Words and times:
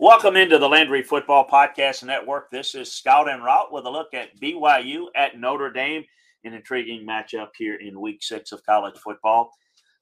Welcome 0.00 0.36
into 0.36 0.58
the 0.58 0.68
Landry 0.68 1.02
Football 1.02 1.48
Podcast 1.48 2.04
Network. 2.04 2.52
This 2.52 2.76
is 2.76 2.92
Scout 2.92 3.28
and 3.28 3.42
Route 3.42 3.72
with 3.72 3.84
a 3.84 3.90
look 3.90 4.14
at 4.14 4.38
BYU 4.40 5.06
at 5.16 5.40
Notre 5.40 5.72
Dame, 5.72 6.04
an 6.44 6.54
intriguing 6.54 7.04
matchup 7.04 7.48
here 7.58 7.74
in 7.74 8.00
Week 8.00 8.22
Six 8.22 8.52
of 8.52 8.64
college 8.64 8.96
football. 8.96 9.50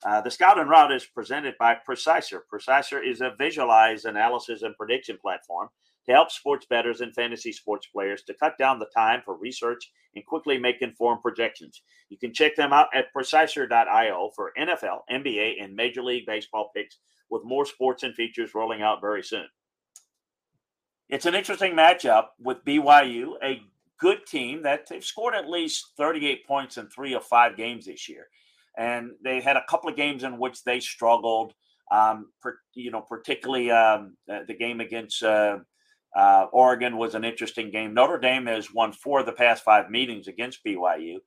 Uh, 0.05 0.21
the 0.21 0.31
Scout 0.31 0.59
and 0.59 0.69
Route 0.69 0.93
is 0.93 1.07
presented 1.07 1.55
by 1.59 1.79
Preciser. 1.89 2.41
Preciser 2.53 3.03
is 3.03 3.23
a 3.23 3.33
visualized 3.39 4.05
analysis 4.05 4.61
and 4.61 4.77
prediction 4.77 5.17
platform 5.17 5.71
to 6.05 6.13
help 6.13 6.31
sports 6.31 6.67
bettors 6.69 7.01
and 7.01 7.15
fantasy 7.15 7.51
sports 7.51 7.87
players 7.87 8.23
to 8.25 8.35
cut 8.35 8.59
down 8.59 8.79
the 8.79 8.91
time 8.95 9.23
for 9.25 9.39
research 9.39 9.91
and 10.15 10.27
quickly 10.27 10.59
make 10.59 10.83
informed 10.83 11.23
projections. 11.23 11.81
You 12.11 12.19
can 12.19 12.35
check 12.35 12.55
them 12.55 12.75
out 12.75 12.89
at 12.93 13.11
preciser.io 13.15 14.31
for 14.37 14.53
NFL, 14.59 14.99
NBA, 15.11 15.55
and 15.59 15.75
Major 15.75 16.03
League 16.03 16.27
Baseball 16.27 16.71
picks, 16.77 16.99
with 17.31 17.45
more 17.47 17.65
sports 17.65 18.03
and 18.03 18.15
features 18.15 18.55
rolling 18.55 18.83
out 18.83 19.01
very 19.01 19.23
soon. 19.23 19.47
It's 21.09 21.27
an 21.27 21.35
interesting 21.35 21.73
matchup 21.73 22.29
with 22.41 22.65
BYU, 22.65 23.35
a 23.43 23.63
good 23.99 24.27
team 24.27 24.63
that 24.63 24.87
they've 24.89 25.05
scored 25.05 25.35
at 25.35 25.49
least 25.49 25.93
38 25.97 26.47
points 26.47 26.77
in 26.79 26.89
three 26.89 27.15
of 27.15 27.25
five 27.25 27.57
games 27.57 27.87
this 27.87 28.09
year. 28.09 28.27
And 28.77 29.13
they 29.23 29.41
had 29.41 29.57
a 29.57 29.65
couple 29.69 29.89
of 29.89 29.97
games 29.97 30.25
in 30.25 30.39
which 30.39 30.65
they 30.65 30.81
struggled, 30.81 31.55
um, 31.91 32.31
per, 32.43 32.59
you 32.75 32.91
know, 32.91 33.01
particularly 33.01 33.71
um, 33.71 34.17
the, 34.27 34.45
the 34.49 34.55
game 34.55 34.81
against 34.81 35.23
uh, 35.23 35.59
uh, 36.15 36.47
Oregon 36.53 36.97
was 36.99 37.15
an 37.15 37.25
interesting 37.25 37.71
game. 37.71 37.95
Notre 37.95 38.19
Dame 38.19 38.47
has 38.47 38.73
won 38.73 38.93
four 38.93 39.21
of 39.21 39.27
the 39.27 39.33
past 39.33 39.63
five 39.63 39.91
meetings 39.91 40.29
against 40.29 40.65
BYU. 40.65 41.19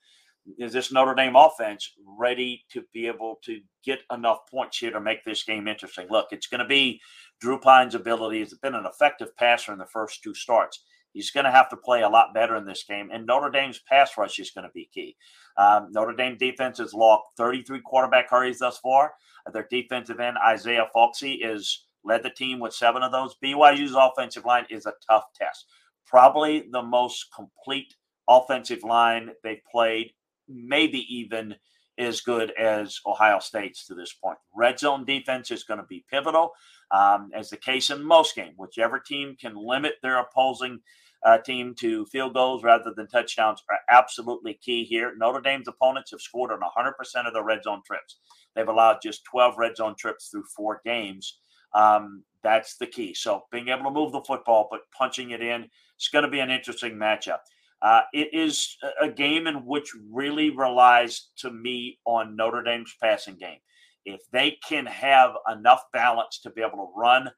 Is 0.58 0.74
this 0.74 0.92
Notre 0.92 1.16
Dame 1.16 1.36
offense 1.36 1.94
ready 2.06 2.66
to 2.72 2.84
be 2.94 3.08
able 3.08 3.40
to 3.44 3.62
get 3.84 4.00
enough 4.12 4.40
points 4.50 4.78
here 4.78 4.92
to 4.92 5.00
make 5.00 5.24
this 5.24 5.44
game 5.44 5.68
interesting? 5.68 6.08
Look, 6.10 6.28
it's 6.32 6.48
going 6.48 6.60
to 6.60 6.68
be 6.68 7.02
Drew 7.40 7.60
Pyne's 7.60 7.96
ability. 7.96 8.40
He's 8.40 8.54
been 8.56 8.76
an 8.76 8.86
effective 8.86 9.36
passer 9.38 9.72
in 9.72 9.80
the 9.80 9.86
first 9.86 10.22
two 10.24 10.34
starts. 10.34 10.84
He's 11.14 11.32
going 11.32 11.46
to 11.46 11.52
have 11.52 11.70
to 11.70 11.78
play 11.78 12.04
a 12.04 12.10
lot 12.10 12.34
better 12.34 12.56
in 12.56 12.66
this 12.66 12.84
game, 12.84 13.10
and 13.12 13.26
Notre 13.26 13.50
Dame's 13.50 13.80
pass 13.80 14.12
rush 14.18 14.38
is 14.38 14.52
going 14.52 14.68
to 14.68 14.74
be 14.74 14.90
key. 14.94 15.16
Um, 15.58 15.88
Notre 15.92 16.14
Dame 16.14 16.38
defense 16.38 16.78
has 16.78 16.94
logged 16.94 17.24
33 17.38 17.82
quarterback 17.82 18.30
hurries 18.30 18.60
thus 18.60 18.78
far. 18.78 19.14
Their 19.52 19.68
defensive 19.72 20.20
end, 20.20 20.38
Isaiah 20.46 20.88
Foskey, 20.96 21.40
is 21.42 21.86
led 22.04 22.24
the 22.24 22.30
team 22.30 22.60
with 22.60 22.74
seven 22.74 23.04
of 23.04 23.12
those. 23.12 23.36
BYU's 23.44 23.96
offensive 23.96 24.46
line 24.46 24.66
is 24.70 24.86
a 24.86 24.94
tough 25.08 25.26
test. 25.36 25.66
Probably 26.06 26.68
the 26.72 26.82
most 26.82 27.28
complete 27.36 27.96
offensive 28.28 28.84
line 28.84 29.32
they've 29.44 29.64
played, 29.72 30.14
maybe 30.48 31.06
even 31.14 31.56
as 31.98 32.22
good 32.22 32.52
as 32.52 33.00
Ohio 33.06 33.40
State's 33.40 33.86
to 33.88 33.96
this 33.96 34.14
point. 34.14 34.38
Red 34.56 34.80
zone 34.80 35.06
defense 35.06 35.52
is 35.52 35.64
going 35.64 35.80
to 35.80 35.86
be 35.86 36.06
pivotal, 36.10 36.52
um, 36.92 37.32
as 37.34 37.50
the 37.50 37.58
case 37.58 37.90
in 37.90 38.04
most 38.04 38.36
games. 38.36 38.56
Whichever 38.58 39.00
team 39.00 39.36
can 39.40 39.56
limit 39.56 39.96
their 40.02 40.20
opposing 40.20 40.80
uh, 41.26 41.38
team 41.38 41.76
to 41.76 42.06
field 42.06 42.34
goals 42.34 42.64
rather 42.64 42.94
than 42.96 43.08
touchdowns 43.08 43.62
are 43.70 43.80
absolutely 43.90 44.54
key 44.54 44.84
here. 44.86 45.14
Notre 45.18 45.42
Dame's 45.42 45.68
opponents 45.68 46.12
have 46.12 46.22
scored 46.22 46.52
on 46.52 46.60
100% 46.60 47.28
of 47.28 47.34
their 47.34 47.44
red 47.44 47.64
zone 47.64 47.82
trips. 47.86 48.20
They've 48.56 48.68
allowed 48.68 49.00
just 49.04 49.26
12 49.26 49.56
red 49.58 49.76
zone 49.76 49.96
trips 49.98 50.30
through 50.30 50.46
four 50.56 50.82
games. 50.86 51.40
Um, 51.74 52.24
that's 52.42 52.78
the 52.78 52.88
key. 52.88 53.14
So 53.14 53.44
being 53.52 53.68
able 53.68 53.84
to 53.84 53.92
move 53.92 54.12
the 54.12 54.22
football, 54.22 54.68
but 54.72 54.82
punching 54.98 55.32
it 55.32 55.42
in, 55.42 55.68
it's 55.98 56.08
going 56.08 56.24
to 56.24 56.32
be 56.32 56.40
an 56.40 56.50
interesting 56.50 56.94
matchup. 56.94 57.40
Uh, 57.82 58.02
it 58.14 58.30
is 58.34 58.78
a 59.02 59.10
game 59.10 59.48
in 59.48 59.66
which 59.66 59.92
really 60.12 60.50
relies 60.50 61.30
to 61.38 61.52
me 61.52 61.98
on 62.06 62.36
Notre 62.36 62.64
Dame's 62.64 62.94
passing 63.02 63.36
game. 63.36 63.60
If 64.06 64.22
they 64.32 64.58
can 64.68 64.86
have 64.86 65.32
enough 65.52 65.84
balance 65.94 66.40
to 66.42 66.50
be 66.50 66.62
able 66.62 66.78
to 66.78 67.00
run 67.00 67.30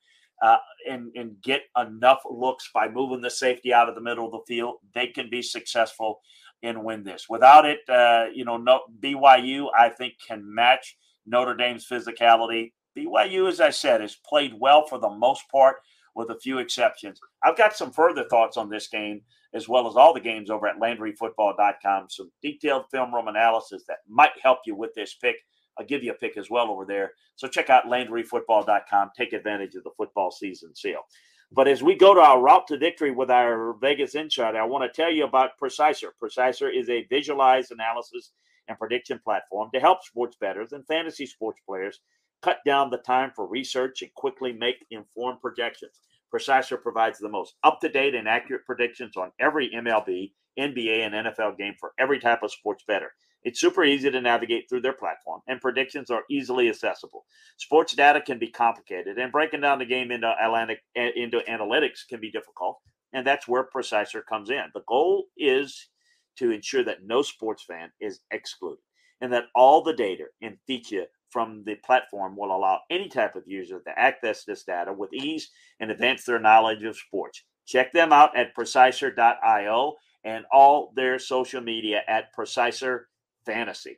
uh, 0.41 0.57
and, 0.89 1.11
and 1.15 1.41
get 1.41 1.63
enough 1.77 2.21
looks 2.29 2.69
by 2.73 2.89
moving 2.89 3.21
the 3.21 3.29
safety 3.29 3.73
out 3.73 3.89
of 3.89 3.95
the 3.95 4.01
middle 4.01 4.25
of 4.25 4.31
the 4.31 4.41
field, 4.47 4.75
they 4.93 5.07
can 5.07 5.29
be 5.29 5.41
successful 5.41 6.21
and 6.63 6.83
win 6.83 7.03
this. 7.03 7.27
Without 7.29 7.65
it, 7.65 7.79
uh, 7.89 8.25
you 8.33 8.45
know, 8.45 8.57
no, 8.57 8.81
BYU 8.99 9.67
I 9.77 9.89
think 9.89 10.13
can 10.25 10.43
match 10.43 10.97
Notre 11.25 11.55
Dame's 11.55 11.87
physicality. 11.87 12.73
BYU, 12.97 13.47
as 13.47 13.61
I 13.61 13.69
said, 13.69 14.01
has 14.01 14.17
played 14.27 14.53
well 14.59 14.85
for 14.85 14.99
the 14.99 15.09
most 15.09 15.43
part, 15.49 15.77
with 16.15 16.29
a 16.29 16.39
few 16.39 16.59
exceptions. 16.59 17.19
I've 17.43 17.57
got 17.57 17.75
some 17.75 17.91
further 17.91 18.25
thoughts 18.25 18.57
on 18.57 18.69
this 18.69 18.87
game, 18.87 19.21
as 19.53 19.67
well 19.67 19.87
as 19.87 19.95
all 19.95 20.13
the 20.13 20.19
games 20.19 20.49
over 20.49 20.67
at 20.67 20.79
LandryFootball.com. 20.79 22.07
Some 22.09 22.31
detailed 22.41 22.85
film 22.91 23.13
room 23.13 23.27
analysis 23.27 23.83
that 23.87 23.99
might 24.09 24.31
help 24.41 24.59
you 24.65 24.75
with 24.75 24.93
this 24.93 25.15
pick. 25.15 25.37
I'll 25.79 25.85
give 25.85 26.03
you 26.03 26.11
a 26.11 26.15
pick 26.15 26.37
as 26.37 26.49
well 26.49 26.69
over 26.69 26.85
there. 26.85 27.13
So 27.35 27.47
check 27.47 27.69
out 27.69 27.85
LandryFootball.com. 27.85 29.11
Take 29.17 29.33
advantage 29.33 29.75
of 29.75 29.83
the 29.83 29.91
football 29.97 30.31
season 30.31 30.75
sale. 30.75 31.03
But 31.53 31.67
as 31.67 31.83
we 31.83 31.95
go 31.95 32.13
to 32.13 32.21
our 32.21 32.41
route 32.41 32.67
to 32.67 32.77
victory 32.77 33.11
with 33.11 33.29
our 33.29 33.73
Vegas 33.81 34.15
Insider, 34.15 34.59
I 34.59 34.65
want 34.65 34.83
to 34.83 35.01
tell 35.01 35.11
you 35.11 35.25
about 35.25 35.57
Preciser. 35.61 36.11
Preciser 36.21 36.69
is 36.69 36.89
a 36.89 37.05
visualized 37.09 37.71
analysis 37.71 38.31
and 38.69 38.79
prediction 38.79 39.19
platform 39.21 39.69
to 39.73 39.79
help 39.79 40.03
sports 40.03 40.37
bettors 40.39 40.71
and 40.71 40.85
fantasy 40.87 41.25
sports 41.25 41.59
players 41.67 41.99
cut 42.41 42.59
down 42.65 42.89
the 42.89 42.97
time 42.97 43.31
for 43.35 43.47
research 43.47 44.01
and 44.01 44.13
quickly 44.15 44.53
make 44.53 44.85
informed 44.91 45.41
projections. 45.41 45.99
Preciser 46.33 46.77
provides 46.77 47.19
the 47.19 47.29
most 47.29 47.55
up 47.63 47.81
to 47.81 47.89
date 47.89 48.15
and 48.15 48.27
accurate 48.27 48.65
predictions 48.65 49.17
on 49.17 49.31
every 49.39 49.69
MLB, 49.69 50.31
NBA, 50.57 51.05
and 51.05 51.13
NFL 51.13 51.57
game 51.57 51.75
for 51.79 51.91
every 51.99 52.19
type 52.19 52.43
of 52.43 52.51
sports 52.51 52.83
bettor. 52.87 53.11
It's 53.43 53.59
super 53.59 53.83
easy 53.83 54.11
to 54.11 54.21
navigate 54.21 54.69
through 54.69 54.81
their 54.81 54.93
platform, 54.93 55.41
and 55.47 55.61
predictions 55.61 56.09
are 56.09 56.23
easily 56.29 56.69
accessible. 56.69 57.25
Sports 57.57 57.93
data 57.93 58.21
can 58.21 58.37
be 58.37 58.51
complicated, 58.51 59.17
and 59.17 59.31
breaking 59.31 59.61
down 59.61 59.79
the 59.79 59.85
game 59.85 60.11
into, 60.11 60.33
Atlantic, 60.41 60.79
eh, 60.95 61.11
into 61.15 61.39
analytics 61.49 62.07
can 62.07 62.19
be 62.19 62.31
difficult, 62.31 62.77
and 63.13 63.25
that's 63.25 63.47
where 63.47 63.63
Preciser 63.63 64.23
comes 64.23 64.49
in. 64.49 64.63
The 64.73 64.83
goal 64.87 65.25
is 65.37 65.89
to 66.37 66.51
ensure 66.51 66.83
that 66.83 67.03
no 67.03 67.21
sports 67.21 67.63
fan 67.63 67.91
is 67.99 68.21
excluded, 68.31 68.83
and 69.21 69.33
that 69.33 69.45
all 69.55 69.81
the 69.81 69.93
data 69.93 70.25
and 70.41 70.57
feature 70.67 71.05
from 71.29 71.63
the 71.65 71.75
platform 71.75 72.35
will 72.35 72.55
allow 72.55 72.81
any 72.89 73.07
type 73.07 73.35
of 73.35 73.47
user 73.47 73.79
to 73.79 73.99
access 73.99 74.43
this 74.43 74.63
data 74.63 74.91
with 74.93 75.13
ease 75.13 75.49
and 75.79 75.89
advance 75.89 76.25
their 76.25 76.39
knowledge 76.39 76.83
of 76.83 76.95
sports. 76.97 77.43
Check 77.65 77.93
them 77.93 78.11
out 78.11 78.35
at 78.35 78.53
preciser.io 78.53 79.95
and 80.23 80.45
all 80.51 80.91
their 80.95 81.17
social 81.17 81.61
media 81.61 82.01
at 82.07 82.33
Preciser 82.37 83.05
Fantasy. 83.45 83.97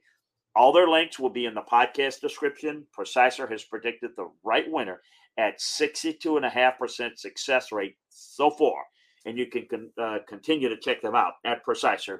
All 0.56 0.72
their 0.72 0.88
links 0.88 1.19
will 1.19 1.30
be 1.30 1.45
in 1.45 1.56
the 1.56 1.62
podcast 1.62 2.22
description. 2.22 2.86
Preciser 2.98 3.50
has 3.50 3.63
predicted 3.63 4.12
the 4.16 4.30
right 4.44 4.69
winner 4.69 5.01
at 5.38 5.60
62.5% 5.60 7.18
success 7.18 7.72
rate 7.72 7.95
so 8.10 8.51
far. 8.51 8.84
And 9.25 9.38
you 9.38 9.48
can 9.48 9.66
con- 9.69 9.92
uh, 10.00 10.19
continue 10.28 10.69
to 10.69 10.78
check 10.78 11.01
them 11.01 11.16
out 11.16 11.34
at 11.45 11.66
preciser.io. 11.66 12.19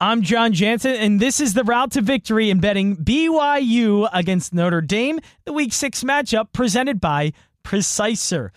I'm 0.00 0.22
John 0.22 0.52
Jansen, 0.52 0.94
and 0.94 1.18
this 1.18 1.40
is 1.40 1.54
the 1.54 1.64
route 1.64 1.90
to 1.92 2.00
victory 2.00 2.50
in 2.50 2.60
betting 2.60 2.96
BYU 2.98 4.08
against 4.12 4.54
Notre 4.54 4.80
Dame, 4.80 5.18
the 5.44 5.52
Week 5.52 5.72
6 5.72 6.04
matchup 6.04 6.52
presented 6.52 7.00
by 7.00 7.32
Preciser. 7.64 8.52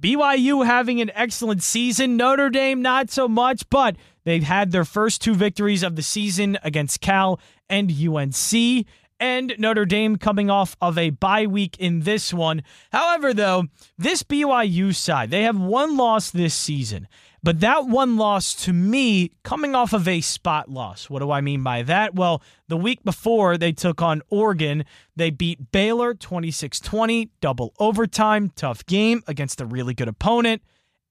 BYU 0.00 0.64
having 0.64 1.02
an 1.02 1.10
excellent 1.14 1.62
season, 1.62 2.16
Notre 2.16 2.48
Dame 2.48 2.80
not 2.80 3.10
so 3.10 3.28
much, 3.28 3.68
but 3.68 3.96
they've 4.24 4.42
had 4.42 4.72
their 4.72 4.86
first 4.86 5.20
two 5.20 5.34
victories 5.34 5.82
of 5.82 5.96
the 5.96 6.02
season 6.02 6.56
against 6.62 7.02
Cal 7.02 7.40
and 7.68 7.92
UNC. 7.92 8.86
And 9.20 9.54
Notre 9.58 9.84
Dame 9.84 10.16
coming 10.16 10.48
off 10.48 10.78
of 10.80 10.96
a 10.96 11.10
bye 11.10 11.46
week 11.46 11.76
in 11.78 12.00
this 12.00 12.32
one. 12.32 12.62
However, 12.90 13.34
though, 13.34 13.64
this 13.98 14.22
BYU 14.22 14.94
side, 14.94 15.30
they 15.30 15.42
have 15.42 15.60
one 15.60 15.98
loss 15.98 16.30
this 16.30 16.54
season. 16.54 17.06
But 17.46 17.60
that 17.60 17.86
one 17.86 18.16
loss 18.16 18.54
to 18.64 18.72
me 18.72 19.30
coming 19.44 19.76
off 19.76 19.92
of 19.92 20.08
a 20.08 20.20
spot 20.20 20.68
loss. 20.68 21.08
What 21.08 21.20
do 21.20 21.30
I 21.30 21.40
mean 21.40 21.62
by 21.62 21.84
that? 21.84 22.12
Well, 22.12 22.42
the 22.66 22.76
week 22.76 23.04
before 23.04 23.56
they 23.56 23.70
took 23.70 24.02
on 24.02 24.20
Oregon, 24.30 24.84
they 25.14 25.30
beat 25.30 25.70
Baylor 25.70 26.12
26 26.12 26.80
20, 26.80 27.30
double 27.40 27.72
overtime, 27.78 28.50
tough 28.56 28.84
game 28.86 29.22
against 29.28 29.60
a 29.60 29.64
really 29.64 29.94
good 29.94 30.08
opponent, 30.08 30.60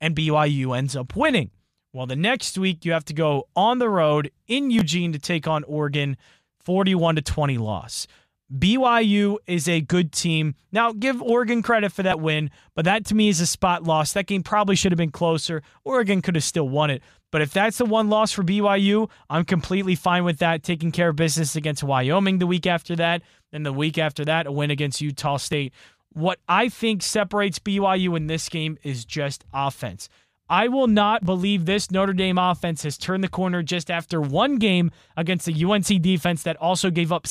and 0.02 0.14
BYU 0.14 0.78
ends 0.78 0.94
up 0.94 1.16
winning. 1.16 1.52
Well, 1.94 2.06
the 2.06 2.18
next 2.18 2.58
week 2.58 2.84
you 2.84 2.92
have 2.92 3.06
to 3.06 3.14
go 3.14 3.48
on 3.56 3.80
the 3.80 3.90
road 3.90 4.30
in 4.46 4.70
Eugene 4.70 5.14
to 5.14 5.20
take 5.20 5.48
on 5.48 5.64
Oregon, 5.64 6.18
41 6.66 7.16
to 7.16 7.22
20 7.22 7.58
loss. 7.60 8.08
BYU 8.54 9.38
is 9.48 9.68
a 9.68 9.82
good 9.82 10.12
team. 10.12 10.56
Now, 10.72 10.94
give 10.94 11.22
Oregon 11.22 11.64
credit 11.64 11.92
for 11.92 12.04
that 12.04 12.20
win, 12.20 12.52
but 12.76 12.86
that 12.86 13.06
to 13.06 13.16
me 13.16 13.30
is 13.30 13.42
a 13.42 13.48
spot 13.48 13.84
loss. 13.84 14.14
That 14.14 14.28
game 14.28 14.44
probably 14.44 14.76
should 14.76 14.92
have 14.92 14.98
been 14.98 15.12
closer. 15.12 15.64
Oregon 15.84 16.22
could 16.22 16.36
have 16.36 16.44
still 16.44 16.70
won 16.70 16.92
it. 16.92 17.02
But 17.32 17.42
if 17.42 17.52
that's 17.52 17.80
the 17.80 17.86
one 17.86 18.10
loss 18.10 18.32
for 18.32 18.44
BYU, 18.44 19.10
I'm 19.30 19.46
completely 19.46 19.96
fine 19.96 20.24
with 20.24 20.38
that. 20.40 20.64
Taking 20.64 20.92
care 20.92 21.10
of 21.10 21.16
business 21.16 21.56
against 21.56 21.84
Wyoming 21.84 22.38
the 22.38 22.48
week 22.48 22.68
after 22.68 22.96
that. 22.98 23.24
Then 23.52 23.64
the 23.64 23.74
week 23.74 23.98
after 23.98 24.24
that, 24.26 24.48
a 24.48 24.52
win 24.52 24.72
against 24.72 25.02
Utah 25.02 25.38
State. 25.38 25.74
What 26.14 26.40
I 26.48 26.70
think 26.70 27.02
separates 27.02 27.60
BYU 27.60 28.16
in 28.16 28.28
this 28.28 28.48
game 28.48 28.78
is 28.84 29.06
just 29.06 29.44
offense. 29.54 30.08
I 30.48 30.68
will 30.68 30.88
not 30.88 31.26
believe 31.26 31.66
this 31.66 31.90
Notre 31.90 32.14
Dame 32.14 32.38
offense 32.38 32.84
has 32.84 32.98
turned 32.98 33.24
the 33.24 33.28
corner 33.28 33.64
just 33.64 33.90
after 33.90 34.22
one 34.22 34.58
game 34.58 34.92
against 35.18 35.48
the 35.48 35.66
UNC 35.66 36.02
defense 36.04 36.44
that 36.44 36.56
also 36.58 36.92
gave 36.92 37.12
up 37.12 37.26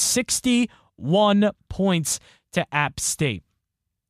61 0.99 1.51
points 1.69 2.21
to 2.53 2.67
App 2.75 3.01
State. 3.01 3.43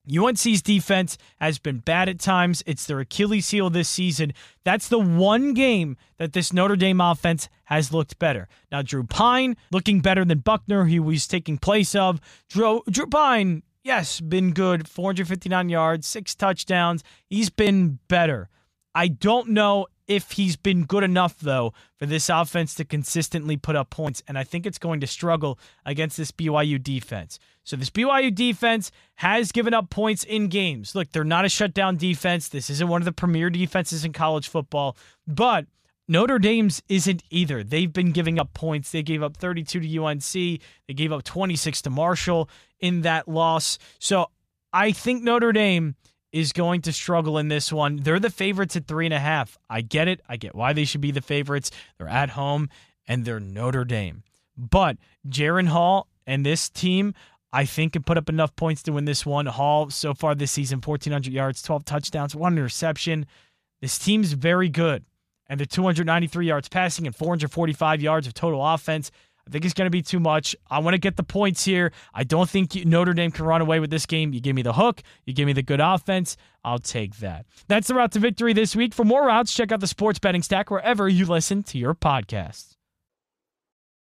UNC's 0.07 0.61
defense 0.61 1.17
has 1.41 1.59
been 1.59 1.79
bad 1.79 2.11
at 2.11 2.19
times. 2.19 2.63
It's 2.67 2.85
their 2.85 3.01
Achilles 3.01 3.49
heel 3.51 3.71
this 3.71 3.89
season. 3.89 4.35
That's 4.63 4.89
the 4.89 4.99
one 4.99 5.55
game 5.55 5.97
that 6.19 6.35
this 6.35 6.53
Notre 6.53 6.77
Dame 6.77 7.01
offense 7.01 7.49
has 7.65 7.91
looked 7.91 8.19
better. 8.19 8.47
Now, 8.71 8.83
Drew 8.83 9.05
Pyne 9.05 9.57
looking 9.71 10.01
better 10.01 10.23
than 10.25 10.41
Buchner, 10.41 10.85
he 10.85 11.01
was 11.01 11.27
taking 11.27 11.57
place 11.57 11.95
of. 11.95 12.21
Drew, 12.51 12.83
Drew 12.91 13.07
Pyne, 13.07 13.63
yes, 13.83 14.21
been 14.21 14.53
good. 14.53 14.87
459 14.87 15.71
yards, 15.71 16.07
six 16.07 16.35
touchdowns. 16.35 17.03
He's 17.27 17.49
been 17.49 17.99
better. 18.09 18.51
I 18.95 19.09
don't 19.09 19.49
know 19.51 19.87
if 20.07 20.33
he's 20.33 20.57
been 20.57 20.85
good 20.85 21.03
enough, 21.03 21.39
though, 21.39 21.73
for 21.99 22.07
this 22.07 22.29
offense 22.29 22.75
to 22.75 22.85
consistently 22.85 23.57
put 23.57 23.77
up 23.77 23.91
points. 23.91 24.23
And 24.29 24.39
I 24.39 24.45
think 24.45 24.67
it's 24.67 24.79
going 24.79 25.01
to 25.01 25.07
struggle 25.07 25.59
against 25.85 26.17
this 26.17 26.31
BYU 26.31 26.83
defense. 26.83 27.39
So, 27.65 27.77
this 27.77 27.91
BYU 27.91 28.35
defense 28.35 28.91
has 29.17 29.53
given 29.53 29.73
up 29.73 29.89
points 29.89 30.25
in 30.25 30.49
games. 30.49 30.95
Look, 30.95 31.13
they're 31.13 31.25
not 31.25 31.47
a 31.47 31.49
shutdown 31.49 31.97
defense. 31.97 32.49
This 32.49 32.69
isn't 32.69 32.89
one 32.89 33.01
of 33.01 33.07
the 33.07 33.13
premier 33.13 33.49
defenses 33.49 34.05
in 34.05 34.13
college 34.13 34.49
football, 34.49 34.97
but 35.27 35.67
Notre 36.07 36.39
Dame's 36.39 36.83
isn't 36.89 37.23
either. 37.31 37.65
They've 37.65 37.93
been 37.93 38.13
giving 38.13 38.39
up 38.39 38.53
points. 38.53 38.91
They 38.91 39.03
gave 39.03 39.23
up 39.23 39.39
32 39.39 39.81
to 39.81 40.05
UNC, 40.05 40.33
they 40.33 40.95
gave 40.95 41.13
up 41.13 41.25
26 41.25 41.83
to 41.83 41.91
Marshall 41.91 42.51
in 42.81 43.03
that 43.03 43.29
loss. 43.29 43.79
So, 43.99 44.27
I 44.73 44.93
think 44.93 45.23
Notre 45.23 45.53
Dame 45.53 45.95
is 46.35 46.53
going 46.53 46.83
to 46.83 46.93
struggle 46.93 47.39
in 47.39 47.47
this 47.47 47.73
one. 47.73 47.95
They're 47.97 48.19
the 48.19 48.29
favorites 48.29 48.75
at 48.75 48.89
three 48.89 49.05
and 49.05 49.15
a 49.15 49.21
half. 49.21 49.57
I 49.71 49.83
get 49.83 50.09
it. 50.09 50.21
I 50.29 50.37
get 50.37 50.53
why 50.53 50.73
they 50.73 50.85
should 50.85 51.01
be 51.01 51.13
the 51.13 51.23
favorites. 51.23 51.71
They're 51.97 52.09
at 52.09 52.31
home 52.31 52.71
and 53.07 53.25
they're 53.25 53.39
Notre 53.39 53.85
Dame. 53.85 54.25
But 54.57 54.97
Jaren 55.29 55.69
Hall 55.69 56.09
and 56.27 56.45
this 56.45 56.69
team, 56.69 57.15
I 57.53 57.65
think, 57.65 57.93
can 57.93 58.03
put 58.03 58.19
up 58.19 58.29
enough 58.29 58.57
points 58.57 58.83
to 58.83 58.93
win 58.93 59.05
this 59.05 59.25
one. 59.25 59.47
Hall, 59.47 59.91
so 59.91 60.13
far 60.13 60.35
this 60.35 60.51
season, 60.51 60.81
1,400 60.81 61.33
yards, 61.33 61.63
12 61.63 61.85
touchdowns, 61.85 62.35
one 62.35 62.55
interception. 62.55 63.27
This 63.81 63.97
team's 63.97 64.33
very 64.33 64.69
good. 64.69 65.05
And 65.47 65.61
they're 65.61 65.67
293 65.67 66.47
yards 66.49 66.69
passing 66.69 67.07
and 67.07 67.15
445 67.15 68.03
yards 68.03 68.27
of 68.27 68.35
total 68.35 68.67
offense. 68.67 69.13
I 69.47 69.51
think 69.51 69.65
it's 69.65 69.75
going 69.75 69.87
to 69.87 69.91
be 69.91 70.03
too 70.03 70.21
much. 70.21 70.57
I 70.71 70.79
want 70.79 70.95
to 70.95 70.99
get 70.99 71.17
the 71.17 71.23
points 71.23 71.65
here. 71.65 71.93
I 72.15 72.25
don't 72.25 72.49
think 72.49 72.75
Notre 72.87 73.13
Dame 73.13 73.31
can 73.31 73.45
run 73.45 73.61
away 73.61 73.81
with 73.81 73.91
this 73.91 74.07
game. 74.07 74.33
You 74.33 74.41
give 74.41 74.57
me 74.57 74.63
the 74.63 74.73
hook, 74.73 75.03
you 75.25 75.35
give 75.35 75.47
me 75.47 75.53
the 75.53 75.63
good 75.63 75.81
offense. 75.81 76.37
I'll 76.65 76.79
take 76.79 77.17
that. 77.17 77.45
That's 77.69 77.89
the 77.89 77.95
route 77.95 78.13
to 78.13 78.19
victory 78.19 78.55
this 78.55 78.75
week. 78.75 78.95
For 78.95 79.05
more 79.05 79.27
routes, 79.27 79.53
check 79.53 79.71
out 79.71 79.81
the 79.81 79.87
Sports 79.87 80.19
Betting 80.19 80.43
Stack 80.43 80.71
wherever 80.71 81.07
you 81.09 81.27
listen 81.27 81.63
to 81.65 81.79
your 81.79 81.95
podcasts. 81.95 82.75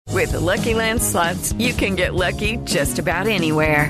With 0.09 0.31
the 0.31 0.39
Lucky 0.39 0.73
Land 0.73 1.01
slots, 1.01 1.53
you 1.53 1.73
can 1.73 1.95
get 1.95 2.13
lucky 2.13 2.57
just 2.57 3.00
about 3.00 3.27
anywhere. 3.27 3.89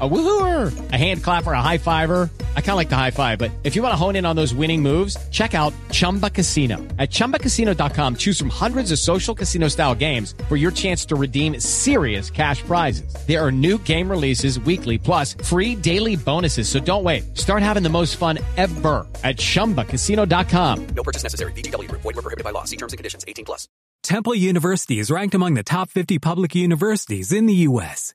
A 0.00 0.08
woohooer, 0.08 0.92
a 0.92 0.96
hand 0.96 1.22
clapper, 1.24 1.52
a 1.52 1.60
high 1.60 1.78
fiver. 1.78 2.30
I 2.56 2.60
kind 2.60 2.70
of 2.70 2.76
like 2.76 2.88
the 2.88 2.96
high 2.96 3.10
five, 3.10 3.38
but 3.38 3.50
if 3.64 3.74
you 3.74 3.82
want 3.82 3.92
to 3.92 3.96
hone 3.96 4.14
in 4.14 4.24
on 4.24 4.36
those 4.36 4.54
winning 4.54 4.82
moves, 4.82 5.16
check 5.30 5.54
out 5.54 5.74
Chumba 5.90 6.30
Casino. 6.30 6.78
At 6.98 7.10
ChumbaCasino.com, 7.10 8.16
choose 8.16 8.38
from 8.38 8.50
hundreds 8.50 8.92
of 8.92 9.00
social 9.00 9.34
casino 9.34 9.66
style 9.68 9.94
games 9.94 10.34
for 10.48 10.56
your 10.56 10.70
chance 10.70 11.04
to 11.06 11.16
redeem 11.16 11.58
serious 11.58 12.30
cash 12.30 12.62
prizes. 12.62 13.12
There 13.26 13.44
are 13.44 13.50
new 13.52 13.78
game 13.78 14.08
releases 14.08 14.60
weekly, 14.60 14.96
plus 14.96 15.34
free 15.34 15.74
daily 15.74 16.14
bonuses. 16.16 16.68
So 16.68 16.78
don't 16.78 17.04
wait. 17.04 17.36
Start 17.36 17.62
having 17.62 17.82
the 17.82 17.90
most 17.90 18.16
fun 18.16 18.38
ever 18.56 19.06
at 19.24 19.36
ChumbaCasino.com. 19.36 20.86
No 20.94 21.02
purchase 21.02 21.24
necessary. 21.24 21.52
VGW. 21.52 21.90
Void 21.90 22.04
were 22.04 22.12
prohibited 22.12 22.44
by 22.44 22.52
law. 22.52 22.64
See 22.64 22.76
terms 22.76 22.92
and 22.92 22.98
conditions. 22.98 23.24
18 23.26 23.44
plus. 23.44 23.68
Temple 24.02 24.34
University 24.34 24.98
is 24.98 25.10
ranked 25.10 25.34
among 25.34 25.54
the 25.54 25.62
top 25.62 25.90
50 25.90 26.18
public 26.18 26.54
universities 26.54 27.32
in 27.32 27.44
the 27.44 27.54
U.S. 27.68 28.14